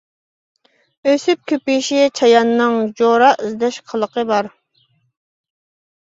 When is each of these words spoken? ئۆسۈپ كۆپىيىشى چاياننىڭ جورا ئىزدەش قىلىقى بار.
ئۆسۈپ 1.09 1.41
كۆپىيىشى 1.51 1.99
چاياننىڭ 2.19 2.77
جورا 3.01 3.27
ئىزدەش 3.43 3.77
قىلىقى 3.91 4.23
بار. 4.31 4.49